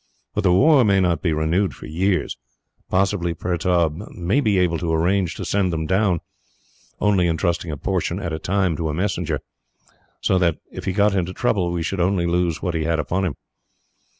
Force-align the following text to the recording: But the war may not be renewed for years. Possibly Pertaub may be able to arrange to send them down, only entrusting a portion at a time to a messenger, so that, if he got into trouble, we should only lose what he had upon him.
But 0.33 0.41
the 0.41 0.51
war 0.51 0.83
may 0.83 0.99
not 0.99 1.21
be 1.21 1.31
renewed 1.31 1.75
for 1.75 1.85
years. 1.85 2.35
Possibly 2.89 3.35
Pertaub 3.35 3.93
may 4.15 4.41
be 4.41 4.57
able 4.57 4.79
to 4.79 4.91
arrange 4.91 5.35
to 5.35 5.45
send 5.45 5.71
them 5.71 5.85
down, 5.85 6.21
only 6.99 7.27
entrusting 7.27 7.69
a 7.69 7.77
portion 7.77 8.19
at 8.19 8.33
a 8.33 8.39
time 8.39 8.75
to 8.77 8.89
a 8.89 8.95
messenger, 8.95 9.41
so 10.19 10.39
that, 10.39 10.57
if 10.71 10.85
he 10.85 10.91
got 10.91 11.13
into 11.13 11.33
trouble, 11.33 11.71
we 11.71 11.83
should 11.83 11.99
only 11.99 12.25
lose 12.25 12.63
what 12.63 12.73
he 12.73 12.85
had 12.85 12.97
upon 12.97 13.25
him. 13.25 13.35